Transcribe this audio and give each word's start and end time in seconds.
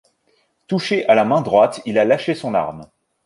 Touché 0.65 1.05
à 1.07 1.13
la 1.13 1.25
main 1.25 1.41
droite, 1.41 1.79
il 1.85 1.99
a 1.99 2.05
lâché 2.05 2.33
son 2.33 2.55
arme. 2.55 2.87